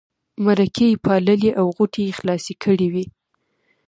[0.45, 3.05] مرکې یې پاللې او غوټې یې خلاصې کړې وې.